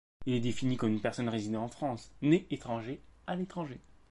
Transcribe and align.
Est 0.25 0.39
défini 0.39 0.77
comme 0.77 0.93
une 0.93 0.99
personne 0.99 1.29
résidant 1.29 1.61
en 1.61 1.67
France, 1.67 2.11
né 2.23 2.47
étranger 2.49 3.03
à 3.27 3.35
l'étranger. 3.35 3.79